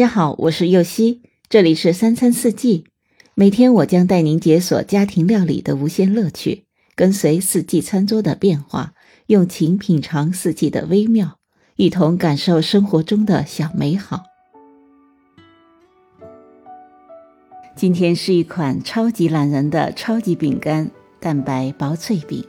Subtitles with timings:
[0.00, 1.20] 大家好，我是右希，
[1.50, 2.86] 这里是三餐四季。
[3.34, 8.94] 每天我将带您解锁家庭料理的无限乐趣，跟随四季餐桌的变化，
[9.26, 11.36] 用情品尝四季的微妙，
[11.76, 14.24] 一同感受生活中的小美好。
[17.76, 20.90] 今天是一款超级懒人的超级饼干——
[21.20, 22.42] 蛋白薄脆饼，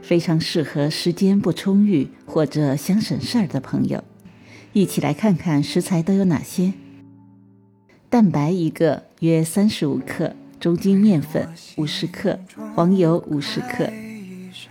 [0.00, 4.04] 非常适合时间不充裕或者想省事儿的朋友。
[4.74, 6.72] 一起来看看食材都有哪些：
[8.08, 12.38] 蛋白一个，约三十五克；中筋面粉五十克；
[12.74, 13.92] 黄油五十克；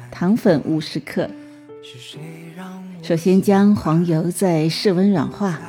[0.09, 1.29] 糖粉五十克。
[3.03, 5.59] 首先将黄油在室温软化，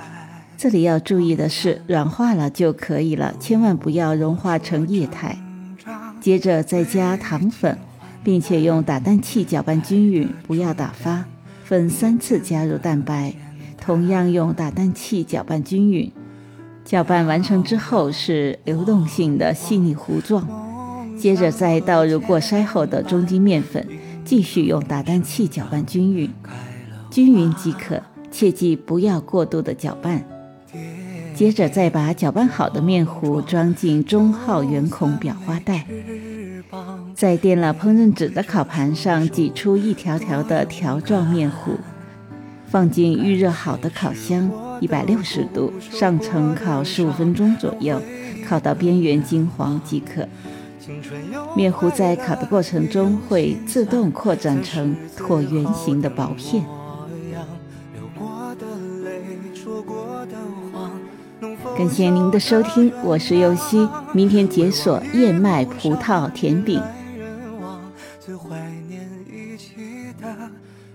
[0.56, 5.36] 这里要注意的是，软化了就可以了，千万不要融化成液态。
[6.22, 7.76] 接着再加糖粉，
[8.24, 11.26] 并且用打蛋器搅拌均匀，不要打发，
[11.64, 13.34] 分三次加入蛋白。
[13.84, 16.12] 同样用打蛋器搅拌均匀，
[16.84, 20.46] 搅拌完成之后是流动性的细腻糊状。
[21.18, 23.84] 接着再倒入过筛后的中筋面粉，
[24.24, 26.30] 继续用打蛋器搅拌均匀，
[27.10, 30.24] 均匀即可，切记不要过度的搅拌。
[31.34, 35.84] 接着再把搅拌好的面糊装进中号圆孔裱花袋，
[37.16, 41.76] 在垫了烹饪纸的烤盘上挤出一条条的条状面糊。
[42.72, 48.00] 放进预热好的烤箱一百六十度上层烤十五分钟左右
[48.48, 50.26] 烤到边缘金黄即可。
[51.54, 56.64] 面糊在烤的过程中会自动扩展成椭圆形的薄片。
[61.76, 66.82] 感谢您的收听我是尤西明天解锁燕麦葡萄甜饼。
[68.18, 68.58] 最怀
[68.88, 69.74] 念一起
[70.18, 70.50] 的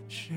[0.10, 0.34] 时